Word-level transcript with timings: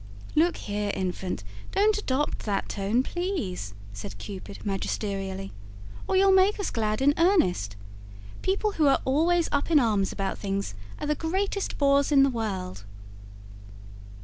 "Look 0.35 0.57
here, 0.57 0.89
Infant, 0.95 1.43
don't 1.73 1.95
adopt 1.95 2.39
that 2.39 2.67
tone, 2.69 3.03
please," 3.03 3.75
said 3.93 4.17
Cupid 4.17 4.65
magisterially. 4.65 5.51
"Or 6.07 6.15
you'll 6.17 6.31
make 6.31 6.59
us 6.59 6.71
glad 6.71 7.03
in 7.03 7.13
earnest. 7.19 7.75
People 8.41 8.71
who 8.71 8.87
are 8.87 8.97
always 9.05 9.47
up 9.51 9.69
in 9.69 9.79
arms 9.79 10.11
about 10.11 10.39
things 10.39 10.73
are 10.99 11.05
the 11.05 11.13
greatest 11.13 11.77
bores 11.77 12.11
in 12.11 12.23
the 12.23 12.31
world." 12.31 12.83